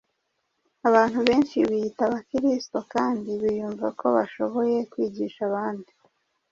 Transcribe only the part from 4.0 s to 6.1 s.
bashoboye kwigisha abandi,